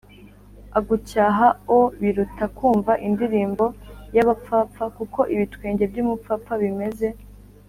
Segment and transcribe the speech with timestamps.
[0.79, 3.65] agucyaha o biruta kumva indirimbo
[4.15, 7.07] y abapfapfa kuko ibitwenge by umupfapfa bimeze